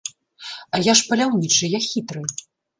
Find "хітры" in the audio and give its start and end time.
1.91-2.27